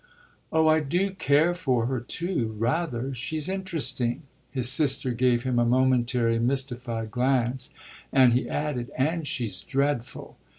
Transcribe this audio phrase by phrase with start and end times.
[0.51, 3.13] "Oh I do care for her too rather.
[3.13, 7.69] She's interesting." His sister gave him a momentary, mystified glance
[8.11, 10.37] and he added: "And she's dreadful."